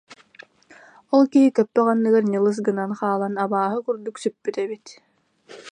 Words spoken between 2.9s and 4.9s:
хаалан абааһы курдук сүппүт эбит